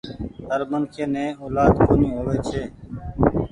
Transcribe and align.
هر 0.51 0.61
منک 0.71 0.95
ني 1.13 1.25
اولآد 1.41 1.73
ڪونيٚ 1.87 2.13
هووي 2.15 2.37
ڇي۔ 2.47 2.63